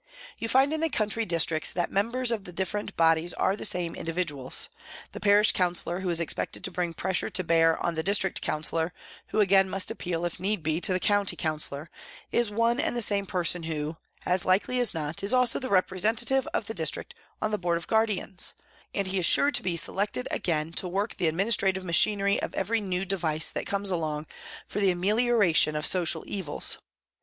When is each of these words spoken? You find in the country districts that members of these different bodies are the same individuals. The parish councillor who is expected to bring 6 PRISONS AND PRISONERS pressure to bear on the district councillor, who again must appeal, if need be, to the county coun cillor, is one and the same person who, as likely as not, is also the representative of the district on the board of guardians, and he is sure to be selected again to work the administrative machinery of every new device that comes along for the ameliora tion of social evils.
You 0.39 0.49
find 0.49 0.73
in 0.73 0.79
the 0.81 0.89
country 0.89 1.27
districts 1.27 1.71
that 1.73 1.91
members 1.91 2.31
of 2.31 2.43
these 2.43 2.55
different 2.55 2.97
bodies 2.97 3.35
are 3.35 3.55
the 3.55 3.65
same 3.65 3.93
individuals. 3.93 4.67
The 5.11 5.19
parish 5.19 5.51
councillor 5.51 5.99
who 5.99 6.09
is 6.09 6.19
expected 6.19 6.63
to 6.63 6.71
bring 6.71 6.93
6 6.93 6.99
PRISONS 6.99 7.19
AND 7.21 7.21
PRISONERS 7.27 7.29
pressure 7.35 7.43
to 7.43 7.47
bear 7.47 7.85
on 7.85 7.93
the 7.93 8.01
district 8.01 8.41
councillor, 8.41 8.93
who 9.27 9.39
again 9.41 9.69
must 9.69 9.91
appeal, 9.91 10.25
if 10.25 10.39
need 10.39 10.63
be, 10.63 10.81
to 10.81 10.91
the 10.93 10.99
county 10.99 11.35
coun 11.35 11.59
cillor, 11.59 11.89
is 12.31 12.49
one 12.49 12.79
and 12.79 12.95
the 12.97 13.01
same 13.03 13.27
person 13.27 13.61
who, 13.61 13.95
as 14.25 14.43
likely 14.43 14.79
as 14.79 14.95
not, 14.95 15.21
is 15.21 15.35
also 15.35 15.59
the 15.59 15.69
representative 15.69 16.47
of 16.51 16.65
the 16.65 16.73
district 16.73 17.13
on 17.39 17.51
the 17.51 17.59
board 17.59 17.77
of 17.77 17.85
guardians, 17.85 18.55
and 18.95 19.05
he 19.09 19.19
is 19.19 19.25
sure 19.27 19.51
to 19.51 19.61
be 19.61 19.77
selected 19.77 20.27
again 20.31 20.71
to 20.73 20.87
work 20.87 21.17
the 21.17 21.27
administrative 21.27 21.83
machinery 21.83 22.41
of 22.41 22.55
every 22.55 22.81
new 22.81 23.05
device 23.05 23.51
that 23.51 23.67
comes 23.67 23.91
along 23.91 24.25
for 24.65 24.79
the 24.79 24.91
ameliora 24.91 25.53
tion 25.55 25.75
of 25.75 25.85
social 25.85 26.23
evils. 26.25 26.79